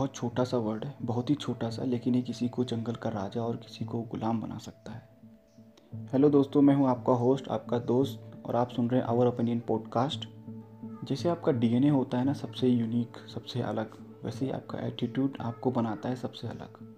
बहुत 0.00 0.14
छोटा 0.14 0.44
सा 0.44 0.56
वर्ड 0.56 0.84
है, 0.84 0.94
बहुत 1.02 1.30
ही 1.30 1.34
छोटा 1.34 1.70
सा, 1.70 1.84
लेकिन 1.84 2.14
ये 2.14 2.22
किसी 2.22 2.48
को 2.48 2.64
जंगल 2.64 2.92
का 2.92 3.10
राजा 3.10 3.42
और 3.42 3.56
किसी 3.56 3.84
को 3.84 4.02
गुलाम 4.02 4.40
बना 4.40 4.58
सकता 4.58 4.92
है। 4.92 5.08
हेलो 6.12 6.30
दोस्तों, 6.30 6.62
मैं 6.62 6.74
हूँ 6.74 6.88
आपका 6.88 7.12
होस्ट, 7.12 7.48
आपका 7.48 7.78
दोस्त, 7.78 8.42
और 8.46 8.56
आप 8.56 8.68
सुन 8.68 8.90
रहे 8.90 9.00
हैं 9.00 9.06
आवर 9.06 9.26
ओपिनियन 9.26 9.60
पॉडकास्ट 9.60 10.28
जैसे 11.04 11.28
आपका 11.28 11.52
डीएनए 11.52 11.88
होता 11.88 12.18
है 12.18 12.24
ना, 12.24 12.32
सबसे 12.32 12.68
यूनिक 12.68 13.28
सबसे 13.34 13.62
अलग, 13.62 13.90
वैसे 14.24 14.44
ही 14.44 14.50
आपका 14.50 14.78
एटीट्यूड 14.78 15.38
आपको 15.40 15.70
बनाता 15.70 16.08
है 16.08 16.16
सबसे 16.16 16.48
अलग। 16.48 16.96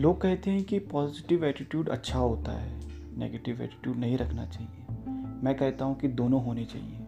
लोग 0.00 0.20
कहते 0.20 0.50
हैं 0.50 0.64
कि 0.64 0.78
पॉजिटिव 0.78 1.44
एटीट्यूड 1.44 1.88
अच्छा 1.88 2.18
होता 2.18 2.52
है 2.52 2.80
नेगेटिव 3.18 3.62
एटीट्यूड 3.62 3.96
नहीं 3.96 4.18
रखना 4.18 4.46
चाहिए। 4.46 4.86
मैं 5.44 5.54
कहता 5.54 5.84
हूँ 5.84 5.96
कि 5.96 6.08
दोनों 6.08 6.44
होने 6.44 6.64
चाहिए। 6.64 6.98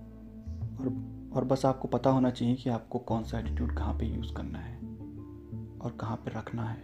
और 0.80 1.14
और 1.36 1.44
बस 1.44 1.66
आपको 1.66 1.88
पता 1.88 2.10
होना 2.10 2.30
चाहिए 2.30 2.54
कि 2.54 2.70
आपको 2.70 2.98
कौन 2.98 3.24
सा 3.24 3.38
एटीट्यूड 3.38 3.76
कहाँ 3.76 3.98
पे 3.98 4.06
यूज़ 4.06 4.34
करना 4.34 4.58
है। 4.58 4.73
और 5.84 5.96
कहाँ 6.00 6.16
पर 6.16 6.32
रखना 6.32 6.62
है। 6.62 6.80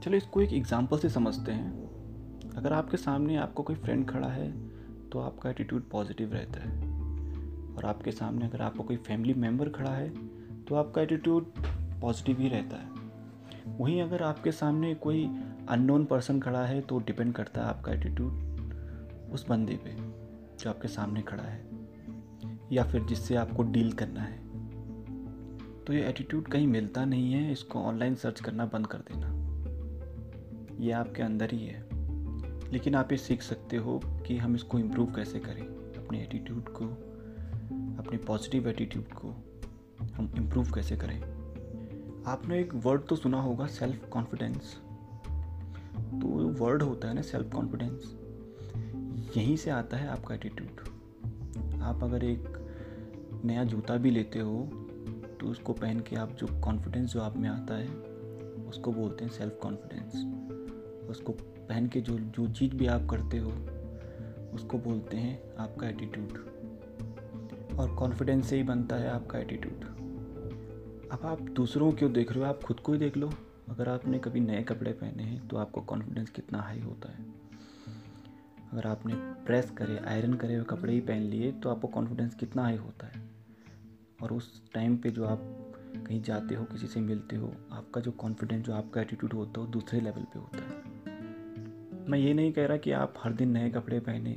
चलो 0.00 0.16
इसको 0.16 0.40
एक 0.40 0.52
एग्ज़ाम्पल 0.52 0.98
से 0.98 1.08
समझते 1.10 1.52
हैं। 1.52 2.52
अगर 2.56 2.72
आपके 2.72 2.96
सामने 2.96 3.36
आपको 3.36 3.62
कोई 3.62 3.76
फ्रेंड 3.76 4.08
खड़ा 4.08 4.28
है 4.28 4.50
तो 5.10 5.18
आपका 5.18 5.50
एटीट्यूड 5.50 5.88
पॉजिटिव 5.90 6.32
रहता 6.32 6.60
है। 6.60 6.92
और 7.74 7.84
आपके 7.84 8.12
सामने 8.12 8.46
अगर 8.46 8.62
आपको 8.62 8.82
कोई 8.82 8.96
फैमिली 8.96 9.34
मेंबर 9.34 9.68
खड़ा 9.68 9.90
है 9.90 10.08
तो 10.64 10.74
आपका 10.74 11.02
एटीट्यूड 11.02 11.52
पॉजिटिव 12.00 12.40
ही 12.40 12.48
रहता 12.48 12.76
है। 12.76 12.92
वहीं 13.78 14.00
अगर 14.02 14.22
आपके 14.22 14.52
सामने 14.52 14.94
कोई 14.94 15.24
अननोन 15.68 16.04
पर्सन 16.04 16.40
खड़ा 16.40 16.64
है 16.64 16.80
तो 16.80 16.98
डिपेंड 16.98 17.32
करता 17.34 17.60
है 17.60 17.68
आपका 17.68 17.92
एटीट्यूड 17.92 19.32
उस 19.32 19.46
बंदे 19.48 19.76
पे 19.76 19.94
जो 20.54 20.70
आपके 20.70 20.88
सामने 20.88 21.22
खड़ा 21.22 21.42
है, 21.42 21.62
या 22.72 22.84
फिर 22.84 23.02
जिससे 23.02 23.36
आपको 23.36 23.62
डील 23.62 23.92
करना 23.92 24.20
है। 24.20 24.38
तो 25.86 25.92
ये 25.92 26.08
एटीट्यूड 26.08 26.48
कहीं 26.48 26.66
मिलता 26.66 27.04
नहीं 27.04 27.32
है, 27.32 27.52
इसको 27.52 27.78
ऑनलाइन 27.78 28.14
सर्च 28.14 28.40
करना 28.40 28.66
बंद 28.66 28.86
कर 28.86 28.98
देना। 28.98 29.44
ये 30.80 30.92
आपके 30.92 31.22
अंदर 31.22 31.50
ही 31.52 31.66
है। 31.66 31.84
लेकिन 32.72 32.94
आप 32.94 33.12
ये 33.12 33.18
सीख 33.18 33.42
सकते 33.42 33.76
हो 33.76 34.00
कि 34.04 34.36
हम 34.36 34.54
इसको 34.54 34.78
इम्प्रूव 34.78 35.14
कैसे 35.14 35.38
करें। 35.38 35.62
अपने 36.04 36.22
एटीट्यूड 36.22 36.64
को, 36.68 36.84
अपने 38.02 38.18
पॉजिटिव 38.18 38.68
एटीट्यूड 38.68 39.04
को 39.04 39.28
हम 40.14 40.34
इम्प्रूव 40.36 40.72
कैसे 40.72 40.96
करें। 40.96 41.44
आपने 42.26 42.60
एक 42.60 42.74
वर्ड 42.74 43.02
तो 43.02 43.16
सुना 43.16 43.40
होगा 43.40 43.66
सेल्फ 43.66 44.08
कॉन्फिडेंस 44.08 44.80
तो 46.14 46.28
वर्ड 46.64 46.82
होता 46.82 47.08
है 47.08 47.14
ना 47.14 47.22
सेल्फ 47.22 47.52
कॉन्फिडेंस 47.52 48.16
यहीं 49.36 49.56
से 49.56 49.70
आता 49.70 49.96
है 49.96 50.08
आपका 50.08 50.34
एटीट्यूड 50.34 50.70
आप 51.82 52.04
अगर 52.04 52.24
एक 52.24 52.44
नया 53.44 53.64
जूता 53.64 53.96
भी 53.96 54.10
लेते 54.10 54.38
हो 54.38 54.68
तो 55.44 55.50
उसको 55.50 55.72
पहन 55.72 56.00
के 56.00 56.16
आप 56.16 56.30
जो 56.32 56.46
कॉन्फिडेंस 56.60 57.12
जो 57.12 57.20
आप 57.20 57.36
में 57.36 57.48
आता 57.48 57.74
है, 57.74 57.88
उसको 58.68 58.92
बोलते 58.92 59.24
हैं 59.24 59.32
सेल्फ 59.32 59.58
कॉन्फिडेंस 59.62 60.14
उसको 61.10 61.32
पहन 61.68 61.86
के 61.86 62.00
जो 62.00 62.18
जो 62.18 62.46
चीज़ 62.48 62.74
भी 62.74 62.86
आप 62.86 63.06
करते 63.10 63.38
हो, 63.38 63.50
उसको 64.54 64.78
बोलते 64.78 65.16
हैं 65.16 65.56
आपका 65.56 65.88
एटीट्यूड 65.88 66.28
और 67.78 67.94
कॉन्फिडेंस 67.94 68.46
से 68.46 68.56
ही 68.56 68.62
बनता 68.62 68.96
है 68.96 69.10
आपका 69.10 69.38
एटीट्यूड 69.38 69.84
अब 71.12 71.20
आप 71.24 71.40
दूसरों 71.40 71.92
क्यों 71.92 72.12
देख 72.12 72.32
रहे 72.32 72.40
हो? 72.40 72.46
आप 72.46 72.62
खुद 72.62 72.80
को 72.80 72.92
ही 72.92 72.98
देख 72.98 73.16
लो. 73.16 73.30
अगर 73.68 73.88
आपने 73.88 74.18
कभी 74.18 74.40
नए 74.40 74.62
कपड़े 74.62 74.92
पहने 74.92 75.22
हैं 75.22 75.48
तो 75.48 75.56
आपको 75.56 75.80
कॉन्फिडेंस 75.80 76.30
कितना 76.30 76.58
हाई 76.58 76.80
होता 76.80 77.12
है. 77.12 77.24
अगर 78.72 78.86
आपने 78.86 79.14
प्रेस 79.16 79.70
करे 79.70 79.98
आयरन 79.98 80.34
करे 80.34 80.54
हुए 80.54 80.64
कपड़े 80.64 80.92
ही 80.92 81.00
पहन 81.00 81.22
लिए 81.22 81.52
तो 81.52 81.68
आपको 81.68 81.88
कॉन्फिडेंस 81.88 82.34
कितना 82.34 82.62
हाई 82.62 82.76
होता 82.76 83.06
है. 83.06 83.23
और 84.24 84.32
उस 84.32 84.62
टाइम 84.74 84.96
पे 84.96 85.10
जो 85.10 85.24
आप 85.24 85.38
कहीं 86.06 86.22
जाते 86.22 86.54
हो, 86.54 86.64
किसी 86.64 86.86
से 86.86 87.00
मिलते 87.00 87.36
हो, 87.36 87.52
आपका 87.72 88.00
जो 88.00 88.10
कॉन्फिडेंस 88.10 88.64
जो 88.64 88.74
आपका 88.74 89.00
एटीट्यूड 89.00 89.32
होता 89.32 89.60
है, 89.60 89.66
वो 89.66 89.72
दूसरे 89.72 90.00
लेवल 90.00 90.22
पे 90.22 90.38
होता 90.38 90.58
है। 90.58 92.08
मैं 92.08 92.18
ये 92.18 92.34
नहीं 92.34 92.52
कह 92.52 92.66
रहा 92.66 92.76
कि 92.76 92.92
आप 92.92 93.14
हर 93.18 93.32
दिन 93.32 93.50
नए 93.50 93.70
कपड़े 93.70 94.00
पहने, 94.00 94.34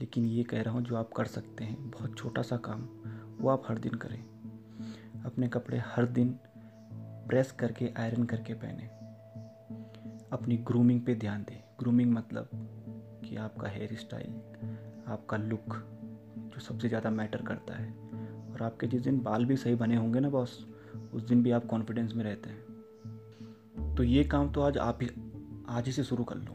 लेकिन 0.00 0.24
ये 0.24 0.42
कह 0.42 0.62
रहा 0.62 0.74
हूँ 0.74 0.82
जो 0.82 0.96
आप 0.96 1.12
कर 1.12 1.24
सकते 1.24 1.64
हैं, 1.64 1.90
बहुत 1.90 2.16
छोटा 2.16 2.42
सा 2.42 2.56
काम, 2.56 2.82
वो 3.40 3.50
आप 3.50 3.62
हर 3.68 3.78
दिन 3.78 3.94
करें। 3.94 4.22
अपने 5.24 5.48
कपड़े 5.48 5.78
हर 5.78 6.06
दिन 6.06 6.38
प्रेस 7.28 7.52
करके 7.52 7.92
आयरन 7.96 8.24
करके 8.24 8.54
पहने। 8.54 8.86
अपनी 10.32 10.56
ग्रूमिंग 10.56 11.00
पे 11.00 11.14
ध्यान 11.14 11.42
दें। 11.42 11.62
ग्रूमिंग 11.78 12.12
मतलब 12.12 12.50
कि 13.24 13.36
आपका 13.36 13.68
हेयर 13.68 13.96
स्टाइल 13.96 14.32
आपका 15.08 15.36
लुक 15.36 15.74
जो 16.54 16.60
सबसे 16.60 16.88
ज़्यादा 16.88 17.10
मैटर 17.10 17.42
करता 17.42 17.74
है। 17.74 18.06
और 18.56 18.62
आपके 18.62 18.86
जिस 18.86 19.02
दिन 19.02 19.20
बाल 19.20 19.44
भी 19.44 19.56
सही 19.56 19.74
बने 19.74 19.96
होंगे 19.96 20.20
ना 20.20 20.28
बॉस, 20.28 20.66
उस 21.14 21.22
दिन 21.22 21.42
भी 21.42 21.50
आप 21.50 21.66
कॉन्फिडेंस 21.66 22.14
में 22.14 22.24
रहते 22.24 22.50
हैं। 22.50 23.94
तो 23.94 24.02
ये 24.02 24.24
काम 24.24 24.50
तो 24.50 24.60
आज 24.60 24.78
आप 24.78 24.98
ही, 25.02 25.08
आज 25.68 25.86
ही 25.86 25.92
से 25.92 26.04
शुरू 26.04 26.24
कर 26.24 26.36
लो 26.36 26.54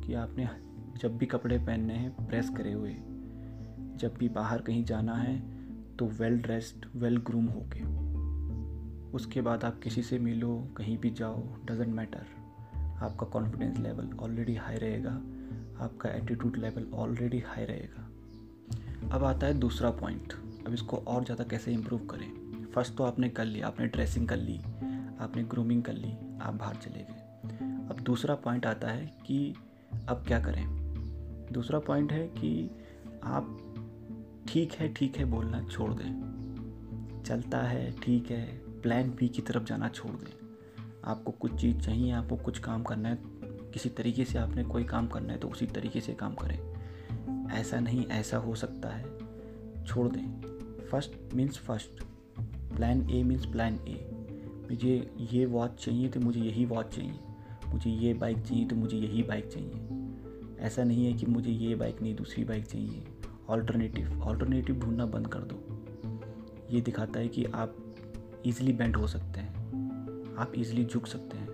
कि 0.00 0.14
आपने 0.14 0.48
जब 0.98 1.18
भी 1.18 1.26
कपड़े 1.26 1.58
पहनने 1.58 1.94
हैं 1.94 2.26
प्रेस 2.26 2.50
करे 2.56 2.72
हुए। 2.72 2.94
जब 3.96 4.14
भी 4.18 4.28
बाहर 4.28 4.62
कहीं 4.62 4.84
जाना 4.84 5.14
है 5.14 5.42
तो 5.96 6.06
वेल 6.06 6.38
ड्रेस्ड 6.38 6.86
वेल 6.96 7.16
ग्रूम 7.16 7.46
होके। 7.46 7.82
उसके 9.10 9.40
बाद 9.40 9.64
आप 9.64 9.78
किसी 9.78 10.02
से 10.02 10.18
मिलो, 10.18 10.68
कहीं 10.76 10.98
भी 10.98 11.10
जाओ 11.10 11.46
डजेंट 11.64 11.94
मैटर 11.94 12.26
आपका 12.76 13.26
कॉन्फिडेंस 13.26 13.78
लेवल 13.78 14.10
ऑलरेडी 14.20 14.54
हाई 14.54 14.76
रहेगा। 14.76 15.10
आपका 15.84 16.08
एटीट्यूड 16.08 16.56
लेवल 16.56 16.86
ऑलरेडी 16.94 17.38
हाई 17.38 17.64
रहेगा। 17.64 18.10
अब 19.16 19.24
आता 19.24 19.46
है 19.46 19.54
दूसरा 19.54 19.90
पॉइंट 19.90 20.32
अब 20.68 20.74
इसको 20.74 20.96
और 20.96 21.24
ज़्यादा 21.24 21.44
कैसे 21.44 21.72
इम्प्रूव 21.72 22.00
करें? 22.06 22.66
फ़र्स्ट 22.72 22.94
तो 22.96 23.04
आपने 23.04 23.28
कर 23.28 23.44
लिया 23.44 23.66
आपने 23.66 23.86
ड्रेसिंग 23.86 24.28
कर 24.28 24.36
ली, 24.36 24.56
आपने 25.20 25.42
ग्रूमिंग 25.42 25.82
कर 25.82 25.92
ली, 25.92 26.12
आप 26.42 26.54
बाहर 26.54 26.74
चले 26.76 26.98
गए। 27.00 27.86
अब 27.90 28.00
दूसरा 28.00 28.34
पॉइंट 28.34 28.66
आता 28.66 28.88
है 28.88 29.06
कि 29.26 29.54
अब 30.08 30.24
क्या 30.26 30.40
करें? 30.40 30.66
दूसरा 31.52 31.78
पॉइंट 31.78 32.12
है 32.12 32.26
कि 32.28 32.70
आप 33.24 33.56
ठीक 34.48 34.72
है 34.72 34.92
ठीक 34.94 35.16
है 35.16 35.24
बोलना 35.24 35.62
छोड़ 35.62 35.92
दें। 35.94 37.22
चलता 37.26 37.58
है, 37.58 37.90
ठीक 37.92 38.30
है 38.30 38.46
प्लान 38.82 39.10
बी 39.10 39.28
की 39.28 39.42
तरफ़ 39.42 39.64
जाना 39.64 39.88
छोड़ 39.88 40.12
दें। 40.12 40.32
आपको 41.04 41.32
कुछ 41.32 41.60
चीज़ 41.60 41.78
चाहिए, 41.78 42.10
आपको 42.12 42.36
कुछ 42.36 42.58
काम 42.58 42.82
करना 42.82 43.08
है, 43.08 43.18
किसी 43.72 43.88
तरीके 43.88 44.24
से 44.24 44.38
आपने 44.38 44.64
कोई 44.64 44.84
काम 44.84 45.06
करना 45.06 45.32
है 45.32 45.38
तो 45.38 45.48
उसी 45.48 45.66
तरीके 45.66 46.00
से 46.00 46.14
काम 46.14 46.34
करें। 46.34 46.58
ऐसा 47.50 47.80
नहीं, 47.80 48.06
ऐसा 48.06 48.36
हो 48.36 48.54
सकता 48.54 48.88
है, 48.88 49.04
छोड़ 49.86 50.08
दें। 50.08 50.57
First 50.90 51.34
means 51.34 51.58
first 51.58 52.02
plan 52.76 53.10
A 53.10 53.22
means 53.22 53.46
plan 53.46 53.74
A 53.74 54.10
मुझे 54.70 55.10
ये 55.32 55.46
वॉच 55.46 55.84
चाहिए 55.84 56.08
तो 56.08 56.20
मुझे 56.20 56.40
यही 56.40 56.64
वॉच 56.64 56.86
चाहिए। 56.86 57.18
मुझे 57.68 57.90
ये 57.90 58.14
बाइक 58.14 58.38
चाहिए 58.38 58.64
तो 58.64 58.76
मुझे 58.76 58.96
यही 58.96 59.22
बाइक 59.22 59.46
चाहिए। 59.46 59.70
ऐसा 60.60 60.84
नहीं 60.84 61.06
है 61.06 61.12
कि 61.12 61.26
मुझे 61.26 61.50
ये 61.50 61.74
बाइक 61.74 62.02
नहीं, 62.02 62.16
दूसरी 62.16 62.44
बाइक 62.44 62.64
चाहिए। 62.64 63.02
ऑल्टरनेटिव 63.48 64.22
ऑल्टरनेटिव 64.22 64.78
ढूंढना 64.78 65.06
बंद 65.06 65.26
कर 65.26 65.38
दो। 65.38 65.64
ये 66.70 66.80
दिखाता 66.80 67.20
है 67.20 67.28
कि 67.28 67.44
आप 67.44 67.76
इजीली 68.46 68.72
बेंड 68.72 68.96
हो 68.96 69.06
सकते 69.06 69.40
हैं। 69.40 69.54
आप 70.36 70.52
इजीली 70.54 70.84
झुक 70.84 71.06
सकते 71.06 71.38
हैं। 71.38 71.48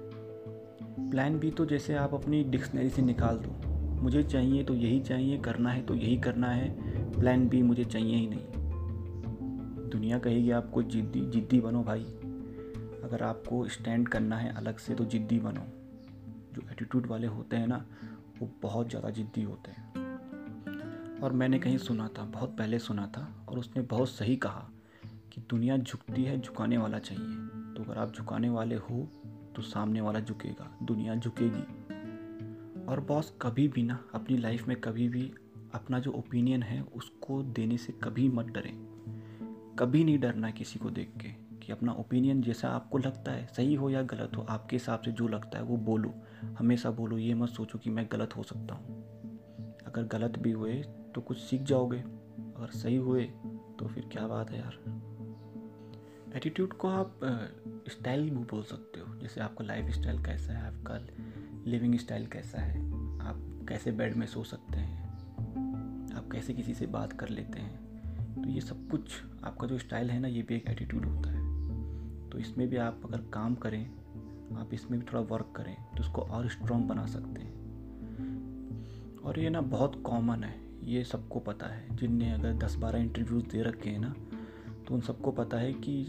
प्लान 1.10 1.38
भी 1.38 1.50
तो 1.50 1.66
जैसे 1.66 1.94
आप 1.94 2.14
अपनी 2.14 2.44
डिक्शनरी 2.44 2.90
से 2.90 3.02
निकाल 3.02 3.36
दो। 3.36 3.74
मुझे 4.02 4.22
चाहिए 4.22 4.64
तो 4.64 4.74
यही 4.74 5.00
चाहिए, 5.00 5.38
करना 5.38 5.70
है 5.70 5.82
तो 5.82 5.94
यही 5.94 6.16
करना 6.16 6.50
है। 6.50 6.94
प्लान 7.20 7.48
बी 7.48 7.62
मुझे 7.62 7.84
चाहिए 7.84 8.16
ही 8.16 8.26
नहीं। 8.26 8.63
दुनिया 9.94 10.18
कहेगी 10.18 10.50
आपको 10.50 10.82
जिद्दी 10.82 11.20
जिद्दी 11.20 11.60
बनो 11.60 11.82
भाई। 11.82 12.02
अगर 13.04 13.22
आपको 13.22 13.68
स्टैंड 13.68 14.08
करना 14.08 14.36
है 14.36 14.54
अलग 14.56 14.78
से 14.78 14.94
तो 14.94 15.04
जिद्दी 15.04 15.38
बनो। 15.38 15.60
जो 16.52 16.62
एटीट्यूड 16.72 17.06
वाले 17.06 17.26
होते 17.26 17.56
हैं 17.56 17.66
ना, 17.66 17.84
वो 18.40 18.50
बहुत 18.62 18.88
ज़्यादा 18.88 19.10
जिद्दी 19.10 19.42
होते 19.42 19.70
हैं। 19.70 21.20
और 21.20 21.32
मैंने 21.32 21.58
कहीं 21.58 21.78
सुना 21.78 22.08
था, 22.08 22.24
बहुत 22.24 22.56
पहले 22.58 22.78
सुना 22.78 23.06
था, 23.06 23.46
और 23.48 23.58
उसने 23.58 23.82
बहुत 23.82 24.08
सही 24.08 24.36
कहा 24.36 24.70
कि 25.32 25.40
दुनिया 25.40 25.76
झुकती 25.76 26.24
है, 26.24 26.40
झुकाने 26.40 26.78
वाला 26.78 26.98
चाहिए। 26.98 27.36
तो 27.74 27.82
अगर 27.84 27.98
आप 27.98 28.14
झुकाने 28.14 28.48
वाले 28.48 28.74
हो 28.74 29.08
तो 29.56 29.62
सामने 29.62 30.00
वाला 30.00 30.20
झुकेगा। 30.20 30.78
दुनिया 30.82 31.14
झुकेगी। 31.14 31.62
और 32.84 33.00
बॉस 33.00 33.32
कभी 33.42 33.68
भी 33.68 33.82
ना, 33.82 34.04
अपनी 34.14 34.36
लाइफ 34.36 34.68
में 34.68 34.80
कभी 34.80 35.08
भी 35.08 35.32
अपना 35.74 35.98
जो 35.98 36.12
ओपिनियन 36.12 36.62
है, 36.62 36.82
उसको 36.82 37.42
देने 37.42 37.76
से 37.76 37.92
कभी 37.92 38.28
मत 38.28 38.46
डरें। 38.46 38.83
कभी 39.78 40.04
नहीं 40.04 40.18
डरना 40.18 40.50
किसी 40.50 40.78
को 40.78 40.90
देख 40.90 41.12
के 41.16 41.28
कि 41.58 41.72
अपना 41.72 41.92
ओपिनियन 41.92 42.42
जैसा 42.42 42.68
आपको 42.68 42.98
लगता 42.98 43.32
है, 43.32 43.46
सही 43.46 43.74
हो 43.74 43.90
या 43.90 44.02
गलत 44.02 44.36
हो, 44.36 44.42
आपके 44.42 44.76
हिसाब 44.76 45.00
से 45.00 45.12
जो 45.12 45.28
लगता 45.28 45.58
है 45.58 45.64
वो 45.64 45.76
बोलो। 45.76 46.12
हमेशा 46.58 46.90
बोलो, 46.90 47.18
ये 47.18 47.34
मत 47.34 47.48
सोचो 47.48 47.78
कि 47.78 47.90
मैं 47.90 48.06
गलत 48.12 48.36
हो 48.36 48.42
सकता 48.42 48.74
हूँ। 48.74 49.02
अगर 49.86 50.04
गलत 50.08 50.38
भी 50.38 50.50
हुए 50.50 50.74
तो 51.14 51.20
कुछ 51.20 51.38
सीख 51.38 51.62
जाओगे, 51.62 51.98
अगर 51.98 52.70
सही 52.72 52.96
हुए 52.96 53.24
तो 53.78 53.86
फिर 53.86 54.08
क्या 54.12 54.26
बात 54.26 54.50
है 54.50 54.58
यार। 54.58 54.78
एटीट्यूड 56.36 56.72
को 56.72 56.88
आप 56.88 57.20
स्टाइल 57.88 58.22
भी 58.22 58.44
बोल 58.44 58.62
सकते 58.62 59.00
हो। 59.00 59.14
जैसे 59.18 59.40
आपका 59.40 59.64
लाइफ 59.64 59.90
स्टाइल 59.94 60.22
कैसा 60.24 60.52
है, 60.52 60.66
आपका 60.68 60.98
लिविंग 61.66 61.98
स्टाइल 61.98 62.26
कैसा 62.26 62.60
है, 62.60 62.78
आप 63.20 63.66
कैसे 63.68 63.92
बेड 63.92 64.16
में 64.16 64.26
सो 64.26 64.44
सकते 64.44 64.78
हैं, 64.78 65.02
आप 66.16 66.28
कैसे 66.32 66.54
किसी 66.54 66.74
से 66.74 66.86
बात 66.88 67.12
कर 67.12 67.28
लेते 67.28 67.58
हैं। 67.58 67.83
तो 68.34 68.50
ये 68.50 68.60
सब 68.60 68.88
कुछ 68.88 69.22
आपका 69.44 69.66
जो 69.66 69.78
स्टाइल 69.78 70.10
है 70.10 70.20
ना, 70.20 70.28
ये 70.28 70.42
भी 70.42 70.54
एक 70.54 70.68
एटीट्यूड 70.68 71.04
होता 71.04 71.30
है। 71.30 71.44
तो 72.30 72.38
इसमें 72.38 72.68
भी 72.68 72.76
आप 72.76 73.00
अगर 73.04 73.18
काम 73.18 73.54
करें, 73.54 73.90
आप 74.56 74.70
इसमें 74.74 75.00
भी 75.00 75.06
थोड़ा 75.06 75.20
वर्क 75.20 75.52
करें 75.56 75.76
तो 75.96 76.00
उसको 76.00 76.20
और 76.20 76.48
स्ट्रॉन्ग 76.48 76.86
बना 76.86 77.06
सकते 77.06 77.40
हैं। 77.40 77.54
और 79.18 79.38
ये 79.38 79.50
ना 79.50 79.60
बहुत 79.60 80.02
कॉमन 80.02 80.44
है, 80.44 80.60
ये 80.84 81.04
सबको 81.04 81.40
पता 81.40 81.66
है। 81.66 81.96
जिनने 81.96 82.32
अगर 82.32 82.52
दस 82.52 82.74
बारह 82.76 82.98
इंटरव्यूज़ 82.98 83.44
दे 83.44 83.62
रखे 83.62 83.90
हैं 83.90 83.98
ना 83.98 84.14
तो 84.88 84.94
उन 84.94 85.00
सबको 85.00 85.30
पता 85.32 85.56
है 85.56 85.72
कि 85.72 86.04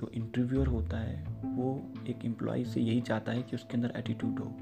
जो 0.00 0.10
इंटरव्यूअर 0.14 0.66
होता 0.66 0.98
है, 0.98 1.26
वो 1.44 1.92
एक 2.08 2.24
एम्प्लॉय 2.24 2.64
से 2.64 2.80
यही 2.80 3.00
चाहता 3.00 3.32
है 3.32 3.42
कि 3.42 3.56
उसके 3.56 3.74
अंदर 3.74 3.92
एटीट्यूड 3.96 4.38
हो। 4.38 4.52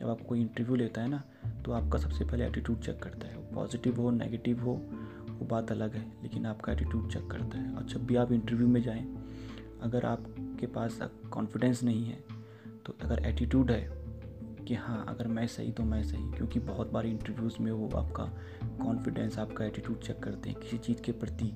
जब 0.00 0.08
आप 0.08 0.20
कोई 0.20 0.40
इंटरव्यू 0.40 0.76
लेता 0.76 1.02
है 1.02 1.08
ना 1.08 1.22
तो 1.64 1.72
आपका 1.72 1.98
सबसे 1.98 2.24
पहले 2.24 2.46
एटीट्यूड 2.46 2.80
चेक 2.80 3.02
करता 3.02 3.28
है। 3.28 3.54
पॉजिटिव 3.54 4.00
हो 4.00 4.10
नेगेटिव 4.10 4.62
हो 4.62 4.74
वो 5.38 5.46
बात 5.46 5.70
अलग 5.70 5.94
है, 5.94 6.06
लेकिन 6.22 6.46
आपका 6.46 6.72
एटीट्यूड 6.72 7.10
चेक 7.12 7.26
करता 7.26 7.58
है। 7.58 7.74
और 7.74 7.84
जब 7.84 8.06
भी 8.06 8.16
आप 8.16 8.32
इंटरव्यू 8.32 8.68
में 8.68 8.82
जाएँ, 8.82 9.04
अगर 9.82 10.06
आपके 10.06 10.66
पास 10.66 10.98
कॉन्फिडेंस 11.30 11.82
नहीं 11.82 12.04
है 12.04 12.24
तो 12.84 12.94
अगर 13.02 13.24
एटीट्यूड 13.26 13.70
है 13.70 13.88
कि 14.64 14.74
हाँ 14.74 15.04
अगर 15.08 15.28
मैं 15.28 15.46
सही 15.46 15.72
तो 15.72 15.82
मैं 15.82 16.02
सही, 16.02 16.30
क्योंकि 16.30 16.60
बहुत 16.60 16.92
बार 16.92 17.06
इंटरव्यूज़ 17.06 17.56
में 17.60 17.70
वो 17.72 17.88
आपका 17.98 18.24
कॉन्फिडेंस 18.84 19.38
आपका 19.38 19.64
एटीट्यूड 19.64 20.00
चेक 20.00 20.18
करते 20.18 20.50
हैं। 20.50 20.58
किसी 20.60 20.78
चीज़ 20.78 21.02
के 21.02 21.12
प्रति, 21.12 21.50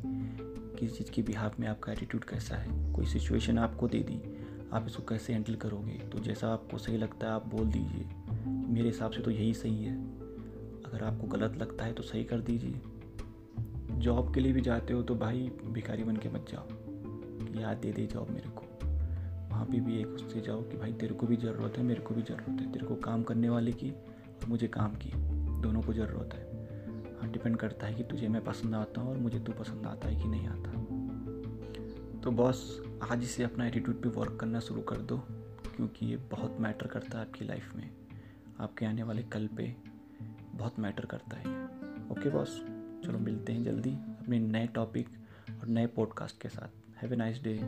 किसी 0.79 0.94
चीज़ 0.94 1.11
के 1.11 1.23
बिहाफ 1.23 1.59
में 1.61 1.67
आपका 1.69 1.93
एटीट्यूड 1.93 2.25
कैसा 2.25 2.56
है? 2.56 2.93
कोई 2.93 3.06
सिचुएशन 3.06 3.59
आपको 3.59 3.88
दे 3.88 3.99
दी, 4.00 4.21
आप 4.73 4.87
इसको 4.87 5.03
कैसे 5.03 5.33
हैंडल 5.33 5.55
करोगे? 5.55 5.99
तो 6.05 6.19
जैसा 6.19 6.49
आपको 6.49 6.79
सही 6.79 6.97
लगता 6.97 7.26
है, 7.26 7.33
आप 7.33 7.47
बोल 7.49 7.67
दीजिए, 7.67 8.09
मेरे 8.73 8.87
हिसाब 8.87 9.11
से 9.11 9.23
तो 9.23 9.31
यही 9.31 9.55
सही 9.55 9.85
है। 9.85 9.97
अगर 10.85 11.05
आपको 11.05 11.26
गलत 11.26 11.56
लगता 11.56 11.85
है 11.85 11.93
तो 11.93 12.03
सही 12.03 12.25
कर 12.25 12.41
दीजिए। 12.41 12.81
जॉब 14.00 14.32
के 14.35 14.41
लिए 14.41 14.52
भी 14.52 14.61
जाते 14.61 14.93
हो 14.93 15.02
तो 15.02 15.14
भाई 15.14 15.50
भिखारी 15.64 16.05
बन 16.05 16.17
के 16.17 16.29
मत 16.29 16.47
जाओ। 16.50 17.61
याद 17.61 17.76
दे 17.76 17.93
दे 17.93 18.06
जॉब 18.06 18.31
मेरे 18.31 18.50
को। 18.50 18.67
वहाँ 19.50 19.64
पे 19.67 19.81
भी 19.81 20.00
एक 20.00 20.06
उससे 20.06 20.41
जाओ 20.41 20.62
कि 20.62 20.76
भाई 20.76 20.93
तेरे 20.93 21.14
को 21.14 21.26
भी 21.26 21.37
ज़रूरत 21.37 21.79
है, 21.79 21.85
मेरे 21.85 22.00
को 22.00 22.14
भी 22.14 22.23
ज़रूरत 22.23 22.61
है। 22.61 22.70
तेरे 22.73 22.87
को 22.87 22.94
काम 22.94 23.23
करने 23.23 23.49
वाले 23.49 23.73
की 23.73 23.91
और 23.91 24.47
मुझे 24.49 24.69
काम 24.69 24.94
की, 24.94 25.11
दोनों 25.62 25.82
को 25.82 25.93
ज़रूरत 25.93 26.35
है। 26.35 27.19
हाँ 27.20 27.31
डिपेंड 27.31 27.56
करता 27.56 27.87
है 27.87 27.94
कि 27.94 28.05
तुझे 28.05 28.29
मैं 28.29 28.44
पसंद 28.44 28.75
आता 28.75 29.00
हूँ 29.00 29.11
और 29.11 29.19
मुझे 29.19 29.41
तू 29.41 29.52
पसंद 29.52 29.87
आता 29.87 30.08
है 30.08 30.17
कि 30.17 30.29
नहीं 30.29 30.49
आता। 30.49 30.70
तो 32.20 32.31
बॉस 32.31 32.82
आज 33.12 33.25
से 33.25 33.43
अपना 33.43 33.67
एटीट्यूड 33.67 34.02
पे 34.02 34.08
वर्क 34.08 34.37
करना 34.41 34.61
शुरू 34.61 34.81
कर 34.81 34.97
दो, 34.97 35.17
क्योंकि 35.76 36.06
ये 36.06 36.17
बहुत 36.17 36.56
मैटर 36.61 36.87
करता 36.87 37.19
है 37.19 37.26
आपकी 37.26 37.44
लाइफ 37.44 37.75
में। 37.76 37.91
आपके 38.61 38.87
आने 38.87 39.02
वाले 39.02 39.23
कल 39.23 39.47
पे 39.47 39.75
बहुत 40.55 40.79
मैटर 40.79 41.05
करता 41.05 41.37
है 41.37 41.64
ओके 42.11 42.31
बॉस 42.31 42.61
चलो 43.05 43.19
मिलते 43.19 43.52
हैं 43.52 43.64
जल्दी 43.64 43.91
अपने 43.91 44.38
नए 44.38 44.67
टॉपिक 44.67 45.08
और 45.61 45.69
नए 45.69 45.87
पॉडकास्ट 45.87 46.41
के 46.41 46.49
साथ। 46.49 47.02
Have 47.02 47.12
a 47.12 47.17
nice 47.17 47.43
day 47.43 47.61